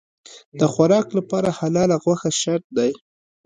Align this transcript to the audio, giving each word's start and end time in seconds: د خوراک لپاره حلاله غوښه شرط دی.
د 0.59 0.61
خوراک 0.73 1.07
لپاره 1.17 1.49
حلاله 1.59 1.95
غوښه 2.03 2.29
شرط 2.41 2.65
دی. 2.77 2.91